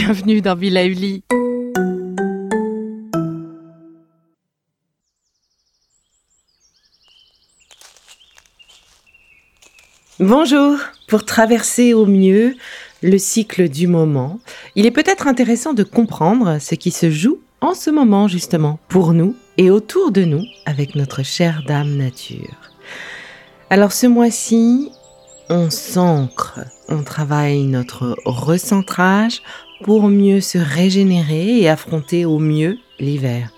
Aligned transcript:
bienvenue 0.00 0.40
dans 0.40 0.54
Villa 0.54 0.84
Uli. 0.84 1.24
Bonjour, 10.20 10.78
pour 11.08 11.24
traverser 11.24 11.94
au 11.94 12.06
mieux 12.06 12.54
le 13.02 13.18
cycle 13.18 13.68
du 13.68 13.88
moment, 13.88 14.38
il 14.76 14.86
est 14.86 14.92
peut-être 14.92 15.26
intéressant 15.26 15.74
de 15.74 15.82
comprendre 15.82 16.58
ce 16.60 16.76
qui 16.76 16.92
se 16.92 17.10
joue 17.10 17.40
en 17.60 17.74
ce 17.74 17.90
moment 17.90 18.28
justement, 18.28 18.78
pour 18.88 19.12
nous 19.12 19.34
et 19.56 19.68
autour 19.68 20.12
de 20.12 20.22
nous, 20.22 20.44
avec 20.64 20.94
notre 20.94 21.24
chère 21.24 21.64
Dame 21.66 21.96
Nature. 21.96 22.70
Alors 23.68 23.90
ce 23.90 24.06
mois-ci, 24.06 24.92
on 25.50 25.70
s'ancre, 25.70 26.60
on 26.88 27.02
travaille 27.02 27.64
notre 27.64 28.14
recentrage 28.24 29.42
pour 29.82 30.08
mieux 30.08 30.40
se 30.40 30.58
régénérer 30.58 31.60
et 31.60 31.68
affronter 31.68 32.24
au 32.24 32.38
mieux 32.38 32.78
l'hiver. 32.98 33.52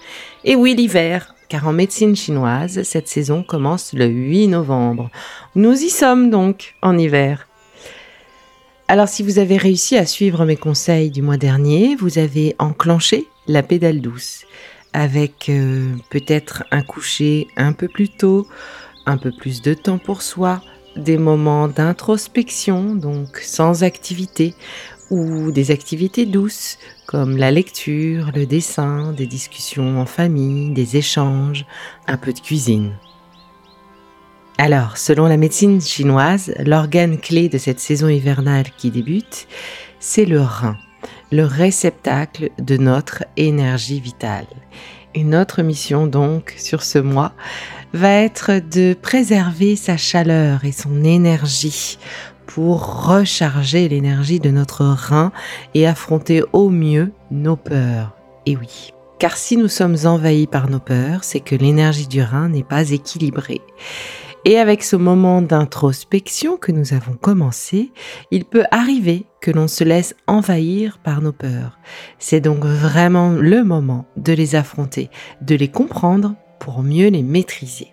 Et 0.44 0.54
oui, 0.54 0.74
l'hiver, 0.74 1.34
car 1.48 1.66
en 1.66 1.72
médecine 1.72 2.16
chinoise, 2.16 2.82
cette 2.82 3.08
saison 3.08 3.42
commence 3.42 3.92
le 3.92 4.06
8 4.06 4.48
novembre. 4.48 5.10
Nous 5.54 5.82
y 5.82 5.90
sommes 5.90 6.30
donc 6.30 6.74
en 6.82 6.96
hiver. 6.96 7.46
Alors 8.88 9.08
si 9.08 9.22
vous 9.22 9.38
avez 9.38 9.56
réussi 9.56 9.96
à 9.96 10.06
suivre 10.06 10.44
mes 10.44 10.56
conseils 10.56 11.10
du 11.10 11.22
mois 11.22 11.36
dernier, 11.36 11.94
vous 11.96 12.18
avez 12.18 12.56
enclenché 12.58 13.26
la 13.46 13.62
pédale 13.62 14.00
douce 14.00 14.44
avec 14.92 15.48
euh, 15.48 15.94
peut-être 16.10 16.64
un 16.70 16.82
coucher 16.82 17.46
un 17.56 17.72
peu 17.72 17.88
plus 17.88 18.08
tôt, 18.08 18.46
un 19.06 19.16
peu 19.16 19.30
plus 19.30 19.62
de 19.62 19.74
temps 19.74 19.98
pour 19.98 20.22
soi, 20.22 20.62
des 20.96 21.18
moments 21.18 21.68
d'introspection, 21.68 22.94
donc 22.94 23.38
sans 23.38 23.84
activité, 23.84 24.54
ou 25.10 25.50
des 25.50 25.70
activités 25.70 26.26
douces 26.26 26.78
comme 27.06 27.36
la 27.36 27.50
lecture, 27.50 28.30
le 28.34 28.46
dessin, 28.46 29.12
des 29.12 29.26
discussions 29.26 30.00
en 30.00 30.06
famille, 30.06 30.70
des 30.70 30.96
échanges, 30.96 31.66
un 32.06 32.16
peu 32.16 32.32
de 32.32 32.40
cuisine. 32.40 32.92
Alors, 34.58 34.98
selon 34.98 35.26
la 35.26 35.36
médecine 35.36 35.80
chinoise, 35.80 36.52
l'organe 36.64 37.18
clé 37.18 37.48
de 37.48 37.58
cette 37.58 37.80
saison 37.80 38.08
hivernale 38.08 38.66
qui 38.76 38.90
débute, 38.90 39.48
c'est 39.98 40.26
le 40.26 40.40
rein, 40.40 40.76
le 41.32 41.44
réceptacle 41.44 42.50
de 42.58 42.76
notre 42.76 43.24
énergie 43.36 44.00
vitale. 44.00 44.46
Et 45.14 45.24
notre 45.24 45.62
mission 45.62 46.06
donc 46.06 46.54
sur 46.56 46.82
ce 46.82 46.98
mois 46.98 47.32
va 47.92 48.12
être 48.12 48.60
de 48.70 48.94
préserver 48.94 49.76
sa 49.76 49.96
chaleur 49.96 50.64
et 50.64 50.72
son 50.72 51.02
énergie 51.02 51.98
pour 52.54 53.06
recharger 53.06 53.88
l'énergie 53.88 54.40
de 54.40 54.50
notre 54.50 54.84
rein 54.84 55.30
et 55.74 55.86
affronter 55.86 56.42
au 56.52 56.68
mieux 56.68 57.12
nos 57.30 57.54
peurs. 57.54 58.16
Et 58.44 58.56
oui. 58.56 58.92
Car 59.20 59.36
si 59.36 59.56
nous 59.56 59.68
sommes 59.68 59.96
envahis 60.04 60.48
par 60.48 60.68
nos 60.68 60.80
peurs, 60.80 61.22
c'est 61.22 61.40
que 61.40 61.54
l'énergie 61.54 62.08
du 62.08 62.22
rein 62.22 62.48
n'est 62.48 62.64
pas 62.64 62.90
équilibrée. 62.90 63.60
Et 64.44 64.58
avec 64.58 64.82
ce 64.82 64.96
moment 64.96 65.42
d'introspection 65.42 66.56
que 66.56 66.72
nous 66.72 66.92
avons 66.92 67.12
commencé, 67.12 67.92
il 68.30 68.44
peut 68.44 68.64
arriver 68.72 69.26
que 69.40 69.50
l'on 69.50 69.68
se 69.68 69.84
laisse 69.84 70.16
envahir 70.26 70.98
par 70.98 71.20
nos 71.20 71.32
peurs. 71.32 71.78
C'est 72.18 72.40
donc 72.40 72.64
vraiment 72.64 73.30
le 73.30 73.62
moment 73.62 74.06
de 74.16 74.32
les 74.32 74.56
affronter, 74.56 75.10
de 75.42 75.54
les 75.54 75.68
comprendre 75.68 76.34
pour 76.58 76.82
mieux 76.82 77.08
les 77.08 77.22
maîtriser. 77.22 77.92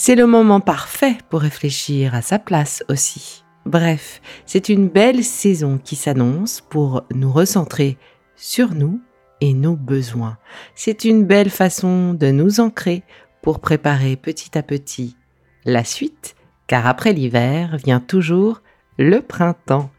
C'est 0.00 0.14
le 0.14 0.28
moment 0.28 0.60
parfait 0.60 1.18
pour 1.28 1.40
réfléchir 1.40 2.14
à 2.14 2.22
sa 2.22 2.38
place 2.38 2.84
aussi. 2.88 3.42
Bref, 3.66 4.22
c'est 4.46 4.68
une 4.68 4.86
belle 4.86 5.24
saison 5.24 5.80
qui 5.82 5.96
s'annonce 5.96 6.60
pour 6.60 7.02
nous 7.12 7.32
recentrer 7.32 7.98
sur 8.36 8.76
nous 8.76 9.00
et 9.40 9.52
nos 9.54 9.74
besoins. 9.74 10.38
C'est 10.76 11.04
une 11.04 11.24
belle 11.24 11.50
façon 11.50 12.14
de 12.14 12.30
nous 12.30 12.60
ancrer 12.60 13.02
pour 13.42 13.58
préparer 13.58 14.14
petit 14.14 14.56
à 14.56 14.62
petit 14.62 15.16
la 15.64 15.82
suite, 15.82 16.36
car 16.68 16.86
après 16.86 17.12
l'hiver 17.12 17.76
vient 17.84 18.00
toujours 18.00 18.62
le 18.98 19.20
printemps. 19.20 19.90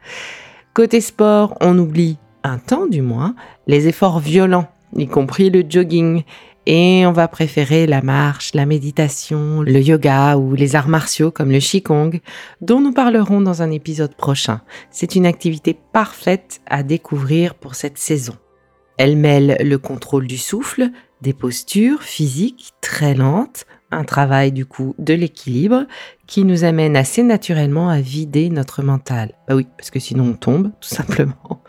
Côté 0.74 1.02
sport, 1.02 1.58
on 1.60 1.78
oublie, 1.78 2.18
un 2.46 2.58
temps 2.58 2.88
du 2.88 3.02
moins, 3.02 3.36
les 3.68 3.90
efforts 3.90 4.22
violents, 4.22 4.70
y 4.96 5.08
compris 5.08 5.50
le 5.50 5.66
jogging, 5.70 6.24
et 6.72 7.04
on 7.08 7.12
va 7.12 7.28
préférer 7.28 7.88
la 7.88 8.04
marche, 8.04 8.54
la 8.54 8.68
méditation, 8.68 9.64
le 9.64 9.82
yoga 9.82 10.38
ou 10.38 10.54
les 10.54 10.76
arts 10.76 10.88
martiaux 10.88 11.32
comme 11.32 11.50
le 11.50 11.58
Qigong, 11.58 12.20
dont 12.62 12.80
nous 12.80 12.94
parlerons 12.94 13.42
dans 13.42 13.64
un 13.64 13.72
épisode 13.72 14.14
prochain. 14.16 14.62
C'est 14.92 15.16
une 15.16 15.26
activité 15.26 15.76
parfaite 15.92 16.62
à 16.68 16.84
découvrir 16.84 17.56
pour 17.56 17.74
cette 17.74 17.98
saison. 17.98 18.36
Elle 18.98 19.18
mêle 19.18 19.58
le 19.62 19.80
contrôle 19.80 20.28
du 20.28 20.38
souffle, 20.38 20.92
des 21.22 21.34
postures 21.34 22.04
physiques 22.04 22.74
très 22.82 23.16
lentes, 23.16 23.66
un 23.90 24.04
travail 24.04 24.52
du 24.52 24.68
coup 24.68 24.94
de 25.00 25.16
l'équilibre 25.16 25.88
qui 26.28 26.44
nous 26.44 26.66
amène 26.66 26.96
assez 26.96 27.24
naturellement 27.24 27.90
à 27.90 28.00
vider 28.00 28.52
notre 28.52 28.84
mental. 28.84 29.34
Bah 29.48 29.56
oui, 29.56 29.66
parce 29.76 29.90
que 29.90 30.00
sinon 30.00 30.26
on 30.26 30.34
tombe, 30.34 30.70
tout 30.80 30.90
simplement. 30.90 31.64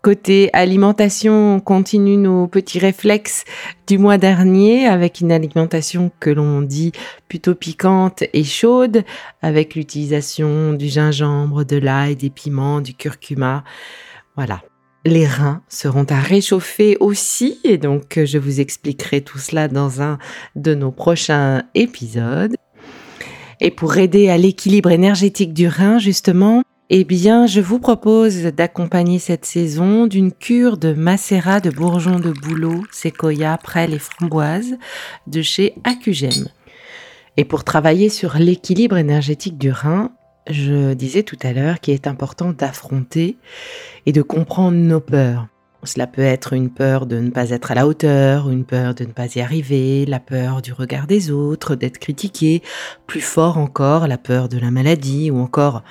Côté 0.00 0.48
alimentation, 0.52 1.56
on 1.56 1.60
continue 1.60 2.16
nos 2.16 2.46
petits 2.46 2.78
réflexes 2.78 3.42
du 3.88 3.98
mois 3.98 4.16
dernier 4.16 4.86
avec 4.86 5.20
une 5.20 5.32
alimentation 5.32 6.12
que 6.20 6.30
l'on 6.30 6.62
dit 6.62 6.92
plutôt 7.28 7.56
piquante 7.56 8.22
et 8.32 8.44
chaude, 8.44 9.02
avec 9.42 9.74
l'utilisation 9.74 10.72
du 10.72 10.86
gingembre, 10.86 11.64
de 11.64 11.76
l'ail, 11.76 12.14
des 12.14 12.30
piments, 12.30 12.80
du 12.80 12.94
curcuma. 12.94 13.64
Voilà. 14.36 14.62
Les 15.04 15.26
reins 15.26 15.62
seront 15.68 16.06
à 16.10 16.20
réchauffer 16.20 16.96
aussi 17.00 17.58
et 17.64 17.76
donc 17.76 18.20
je 18.24 18.38
vous 18.38 18.60
expliquerai 18.60 19.22
tout 19.22 19.38
cela 19.38 19.66
dans 19.66 20.00
un 20.00 20.18
de 20.54 20.74
nos 20.74 20.92
prochains 20.92 21.64
épisodes. 21.74 22.54
Et 23.60 23.72
pour 23.72 23.96
aider 23.96 24.28
à 24.28 24.38
l'équilibre 24.38 24.92
énergétique 24.92 25.52
du 25.52 25.66
rein, 25.66 25.98
justement, 25.98 26.62
eh 26.90 27.04
bien, 27.04 27.46
je 27.46 27.60
vous 27.60 27.78
propose 27.78 28.44
d'accompagner 28.44 29.18
cette 29.18 29.44
saison 29.44 30.06
d'une 30.06 30.32
cure 30.32 30.78
de 30.78 30.94
macérat 30.94 31.60
de 31.60 31.68
bourgeons 31.68 32.18
de 32.18 32.30
bouleau, 32.30 32.82
séquoia, 32.90 33.58
prêle 33.58 33.92
et 33.92 33.98
framboise 33.98 34.78
de 35.26 35.42
chez 35.42 35.74
Acugem. 35.84 36.48
Et 37.36 37.44
pour 37.44 37.62
travailler 37.62 38.08
sur 38.08 38.36
l'équilibre 38.38 38.96
énergétique 38.96 39.58
du 39.58 39.70
rein, 39.70 40.12
je 40.48 40.94
disais 40.94 41.24
tout 41.24 41.38
à 41.42 41.52
l'heure 41.52 41.80
qu'il 41.80 41.92
est 41.92 42.06
important 42.06 42.52
d'affronter 42.52 43.36
et 44.06 44.12
de 44.12 44.22
comprendre 44.22 44.78
nos 44.78 45.00
peurs. 45.00 45.46
Cela 45.84 46.08
peut 46.08 46.22
être 46.22 46.54
une 46.54 46.70
peur 46.70 47.06
de 47.06 47.18
ne 47.18 47.30
pas 47.30 47.50
être 47.50 47.70
à 47.70 47.74
la 47.74 47.86
hauteur, 47.86 48.50
une 48.50 48.64
peur 48.64 48.94
de 48.94 49.04
ne 49.04 49.12
pas 49.12 49.26
y 49.36 49.40
arriver, 49.40 50.06
la 50.06 50.18
peur 50.18 50.60
du 50.60 50.72
regard 50.72 51.06
des 51.06 51.30
autres, 51.30 51.76
d'être 51.76 51.98
critiqué, 51.98 52.62
plus 53.06 53.20
fort 53.20 53.58
encore 53.58 54.08
la 54.08 54.18
peur 54.18 54.48
de 54.48 54.58
la 54.58 54.72
maladie 54.72 55.30
ou 55.30 55.38
encore 55.38 55.84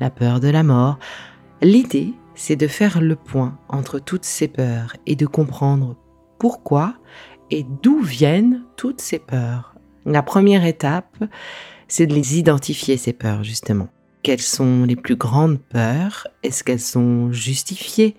la 0.00 0.08
peur 0.10 0.40
de 0.40 0.48
la 0.48 0.62
mort. 0.62 0.98
L'idée, 1.60 2.14
c'est 2.34 2.56
de 2.56 2.66
faire 2.66 3.00
le 3.00 3.16
point 3.16 3.58
entre 3.68 3.98
toutes 3.98 4.24
ces 4.24 4.48
peurs 4.48 4.96
et 5.06 5.14
de 5.14 5.26
comprendre 5.26 5.96
pourquoi 6.38 6.94
et 7.50 7.64
d'où 7.82 8.00
viennent 8.00 8.62
toutes 8.76 9.00
ces 9.00 9.18
peurs. 9.18 9.74
La 10.06 10.22
première 10.22 10.64
étape, 10.64 11.22
c'est 11.86 12.06
de 12.06 12.14
les 12.14 12.38
identifier, 12.38 12.96
ces 12.96 13.12
peurs, 13.12 13.44
justement. 13.44 13.88
Quelles 14.24 14.40
sont 14.40 14.84
les 14.84 14.96
plus 14.96 15.16
grandes 15.16 15.60
peurs? 15.60 16.28
Est-ce 16.42 16.64
qu'elles 16.64 16.80
sont 16.80 17.30
justifiées? 17.30 18.16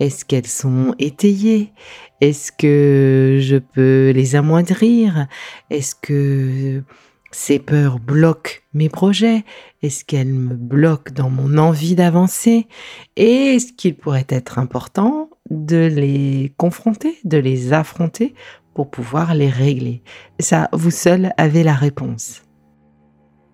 Est-ce 0.00 0.24
qu'elles 0.24 0.48
sont 0.48 0.96
étayées? 0.98 1.72
Est-ce 2.20 2.50
que 2.50 3.38
je 3.40 3.58
peux 3.58 4.10
les 4.12 4.34
amoindrir? 4.34 5.28
Est-ce 5.70 5.94
que 5.94 6.82
ces 7.30 7.60
peurs 7.60 8.00
bloquent 8.00 8.62
mes 8.72 8.88
projets? 8.88 9.44
Est-ce 9.80 10.04
qu'elles 10.04 10.34
me 10.34 10.56
bloquent 10.56 11.14
dans 11.14 11.30
mon 11.30 11.56
envie 11.56 11.94
d'avancer? 11.94 12.66
Et 13.14 13.54
est-ce 13.54 13.72
qu'il 13.72 13.94
pourrait 13.94 14.26
être 14.30 14.58
important 14.58 15.30
de 15.50 15.86
les 15.86 16.52
confronter, 16.56 17.16
de 17.22 17.38
les 17.38 17.72
affronter 17.72 18.34
pour 18.74 18.90
pouvoir 18.90 19.36
les 19.36 19.50
régler? 19.50 20.02
Ça, 20.40 20.68
vous 20.72 20.90
seul 20.90 21.32
avez 21.36 21.62
la 21.62 21.74
réponse. 21.74 22.43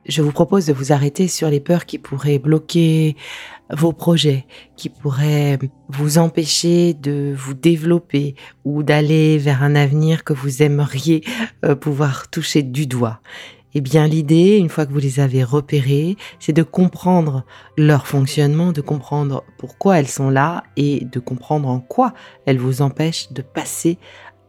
Je 0.07 0.23
vous 0.23 0.33
propose 0.33 0.67
de 0.67 0.73
vous 0.73 0.93
arrêter 0.93 1.29
sur 1.29 1.51
les 1.51 1.61
peurs 1.61 1.85
qui 1.85 1.99
pourraient 1.99 2.39
bloquer 2.39 3.17
vos 3.71 3.93
projets, 3.93 4.47
qui 4.77 4.89
pourraient 4.89 5.59
vous 5.89 6.19
empêcher 6.19 6.95
de 6.95 7.35
vous 7.37 7.55
développer 7.55 8.35
ou 8.65 8.83
d'aller 8.83 9.39
vers 9.39 9.63
un 9.63 9.75
avenir 9.75 10.25
que 10.25 10.33
vous 10.33 10.63
aimeriez 10.63 11.23
euh, 11.65 11.75
pouvoir 11.75 12.31
toucher 12.31 12.63
du 12.63 12.87
doigt. 12.87 13.21
Eh 13.73 13.81
bien, 13.81 14.09
l'idée, 14.09 14.57
une 14.57 14.69
fois 14.69 14.85
que 14.85 14.93
vous 14.93 14.99
les 14.99 15.21
avez 15.21 15.45
repérées, 15.45 16.17
c'est 16.41 16.53
de 16.53 16.65
comprendre 16.65 17.45
leur 17.77 18.09
fonctionnement, 18.09 18.73
de 18.73 18.81
comprendre 18.81 19.45
pourquoi 19.59 20.01
elles 20.01 20.09
sont 20.09 20.29
là 20.29 20.65
et 20.77 21.05
de 21.05 21.21
comprendre 21.21 21.69
en 21.69 21.79
quoi 21.79 22.13
elles 22.47 22.59
vous 22.59 22.83
empêchent 22.83 23.31
de 23.31 23.43
passer 23.43 23.99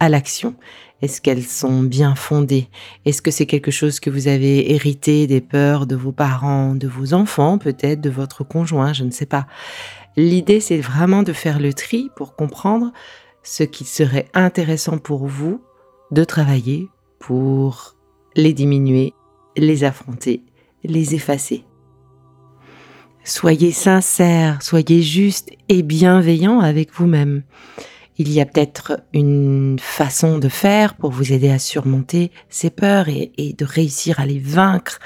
à 0.01 0.09
l'action? 0.09 0.55
Est-ce 1.01 1.21
qu'elles 1.21 1.45
sont 1.45 1.83
bien 1.83 2.15
fondées? 2.15 2.67
Est-ce 3.05 3.21
que 3.21 3.31
c'est 3.31 3.45
quelque 3.45 3.71
chose 3.71 3.99
que 3.99 4.09
vous 4.09 4.27
avez 4.27 4.73
hérité 4.73 5.27
des 5.27 5.41
peurs 5.41 5.85
de 5.85 5.95
vos 5.95 6.11
parents, 6.11 6.75
de 6.75 6.87
vos 6.87 7.13
enfants, 7.13 7.59
peut-être 7.59 8.01
de 8.01 8.09
votre 8.09 8.43
conjoint, 8.43 8.93
je 8.93 9.03
ne 9.03 9.11
sais 9.11 9.27
pas. 9.27 9.45
L'idée, 10.17 10.59
c'est 10.59 10.79
vraiment 10.79 11.21
de 11.23 11.33
faire 11.33 11.59
le 11.59 11.73
tri 11.73 12.09
pour 12.15 12.35
comprendre 12.35 12.91
ce 13.43 13.63
qui 13.63 13.85
serait 13.85 14.25
intéressant 14.33 14.97
pour 14.97 15.27
vous 15.27 15.61
de 16.09 16.23
travailler 16.23 16.89
pour 17.19 17.95
les 18.35 18.53
diminuer, 18.53 19.13
les 19.55 19.83
affronter, 19.83 20.43
les 20.83 21.13
effacer. 21.13 21.63
Soyez 23.23 23.71
sincère, 23.71 24.63
soyez 24.63 25.03
juste 25.03 25.51
et 25.69 25.83
bienveillant 25.83 26.59
avec 26.59 26.91
vous-même. 26.91 27.43
Il 28.17 28.31
y 28.31 28.41
a 28.41 28.45
peut-être 28.45 29.01
une 29.13 29.77
façon 29.79 30.37
de 30.37 30.49
faire 30.49 30.95
pour 30.95 31.11
vous 31.11 31.33
aider 31.33 31.49
à 31.49 31.59
surmonter 31.59 32.31
ces 32.49 32.69
peurs 32.69 33.07
et, 33.09 33.55
de 33.57 33.65
réussir 33.65 34.19
à 34.19 34.25
les 34.25 34.39
vaincre, 34.39 34.99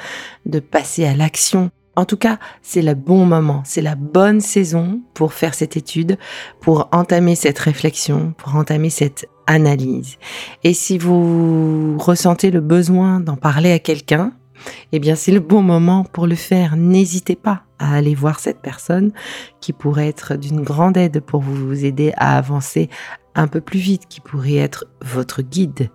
de 0.45 0.59
passer 0.59 1.05
à 1.05 1.15
l'action. 1.15 1.69
En 1.95 2.05
tout 2.05 2.17
cas, 2.17 2.39
c'est 2.61 2.81
le 2.81 2.93
bon 2.93 3.25
moment, 3.25 3.61
c'est 3.63 3.81
la 3.81 3.95
bonne 3.95 4.41
saison 4.41 5.01
pour 5.13 5.33
faire 5.33 5.53
cette 5.53 5.77
étude, 5.77 6.17
pour 6.59 6.89
entamer 6.91 7.35
cette 7.35 7.59
réflexion, 7.59 8.33
pour 8.37 8.55
entamer 8.55 8.89
cette 8.89 9.27
analyse. 9.47 10.17
Et 10.63 10.73
si 10.73 10.97
vous 10.97 11.97
ressentez 11.97 12.51
le 12.51 12.59
besoin 12.59 13.21
d'en 13.21 13.37
parler 13.37 13.71
à 13.71 13.79
quelqu'un, 13.79 14.33
eh 14.91 14.99
bien 14.99 15.15
c'est 15.15 15.31
le 15.31 15.39
bon 15.39 15.61
moment 15.61 16.03
pour 16.03 16.27
le 16.27 16.35
faire. 16.35 16.75
N'hésitez 16.75 17.35
pas 17.35 17.63
à 17.79 17.95
aller 17.95 18.15
voir 18.15 18.39
cette 18.39 18.61
personne 18.61 19.11
qui 19.61 19.73
pourrait 19.73 20.07
être 20.07 20.35
d'une 20.35 20.61
grande 20.61 20.97
aide 20.97 21.19
pour 21.19 21.41
vous 21.41 21.85
aider 21.85 22.13
à 22.17 22.37
avancer 22.37 22.89
un 23.35 23.47
peu 23.47 23.61
plus 23.61 23.79
vite, 23.79 24.03
qui 24.07 24.21
pourrait 24.21 24.55
être 24.55 24.85
votre 25.01 25.41
guide. 25.41 25.89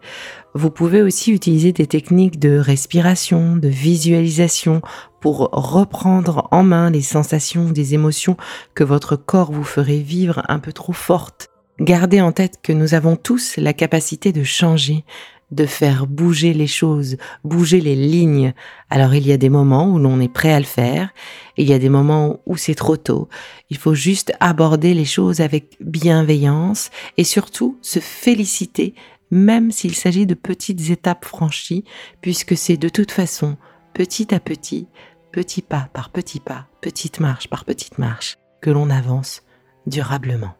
Vous 0.55 0.71
pouvez 0.71 1.03
aussi 1.03 1.33
utiliser 1.33 1.73
des 1.73 1.87
techniques 1.87 2.39
de 2.39 2.59
respiration, 2.59 3.57
de 3.57 3.69
visualisation 3.69 4.83
pour 5.21 5.49
reprendre 5.53 6.49
en 6.51 6.63
main 6.63 6.91
les 6.91 7.03
sensations, 7.03 7.71
des 7.71 7.95
émotions 7.95 8.37
que 8.75 8.85
votre 8.85 9.17
corps 9.17 9.53
vous 9.53 9.65
ferait 9.65 9.99
vivre 9.99 10.43
un 10.49 10.59
peu 10.59 10.73
trop 10.73 10.93
fortes. 10.93 11.49
Gardez 11.81 12.21
en 12.21 12.33
tête 12.33 12.59
que 12.63 12.75
nous 12.75 12.93
avons 12.93 13.17
tous 13.17 13.57
la 13.57 13.73
capacité 13.73 14.33
de 14.33 14.45
changer, 14.45 15.05
de 15.51 15.67
faire 15.67 16.07
bouger 16.07 16.53
les 16.53 16.67
choses, 16.67 17.17
bouger 17.45 17.81
les 17.81 17.97
lignes. 17.97 18.53
Alors 18.89 19.15
il 19.15 19.27
y 19.27 19.33
a 19.33 19.37
des 19.37 19.49
moments 19.49 19.89
où 19.89 19.99
l'on 19.99 20.21
est 20.21 20.33
prêt 20.33 20.53
à 20.53 20.61
le 20.61 20.67
faire, 20.67 21.11
il 21.57 21.69
y 21.69 21.73
a 21.73 21.79
des 21.79 21.89
moments 21.89 22.41
où 22.47 22.57
c'est 22.57 22.75
trop 22.75 22.97
tôt. 22.97 23.29
Il 23.69 23.77
faut 23.77 23.95
juste 23.95 24.33
aborder 24.41 24.95
les 24.95 25.05
choses 25.05 25.41
avec 25.41 25.77
bienveillance 25.81 26.91
et 27.17 27.25
surtout 27.25 27.79
se 27.83 27.99
féliciter 27.99 28.95
même 29.31 29.71
s'il 29.71 29.95
s'agit 29.95 30.27
de 30.27 30.35
petites 30.35 30.91
étapes 30.91 31.25
franchies, 31.25 31.85
puisque 32.21 32.57
c'est 32.57 32.77
de 32.77 32.89
toute 32.89 33.13
façon 33.13 33.57
petit 33.95 34.35
à 34.35 34.41
petit, 34.41 34.89
petit 35.33 35.63
pas 35.63 35.89
par 35.93 36.11
petit 36.11 36.41
pas, 36.41 36.67
petite 36.81 37.21
marche 37.21 37.49
par 37.49 37.65
petite 37.65 37.99
marche, 37.99 38.37
que 38.61 38.71
l'on 38.71 38.91
avance 38.91 39.43
durablement. 39.87 40.60